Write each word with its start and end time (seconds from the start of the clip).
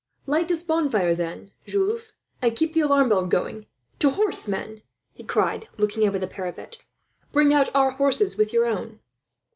"Light 0.25 0.47
this 0.47 0.63
bonfire 0.63 1.13
then, 1.13 1.51
Jules, 1.67 2.13
and 2.41 2.55
keep 2.55 2.73
the 2.73 2.79
alarm 2.79 3.09
bell 3.09 3.27
going. 3.27 3.67
"To 3.99 4.09
horse, 4.09 4.47
men!" 4.47 4.81
he 5.13 5.23
cried, 5.23 5.69
looking 5.77 6.07
over 6.07 6.17
the 6.17 6.25
parapet. 6.25 6.83
"Bring 7.31 7.53
out 7.53 7.69
our 7.75 7.91
horses 7.91 8.35
with 8.35 8.51
your 8.51 8.65
own." 8.65 8.99